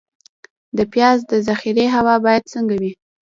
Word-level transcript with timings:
د 0.77 0.79
پیاز 0.93 1.19
د 1.31 1.33
ذخیرې 1.47 1.85
هوا 1.95 2.15
باید 2.25 2.43
څنګه 2.53 2.75
وي؟ 2.81 2.91